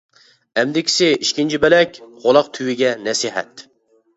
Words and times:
ئەمدىكىسى 0.61 1.09
ئىككىنچى 1.17 1.61
بۆلەك، 1.65 2.01
قۇلاق 2.25 2.51
تۈۋىگە 2.59 2.91
نەسىھەت. 3.07 3.67